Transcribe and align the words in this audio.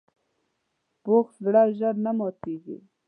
پوخ 1.03 1.27
زړه 1.43 1.63
ژر 1.77 1.95
نه 2.05 2.11
ماتیږي 2.17 2.77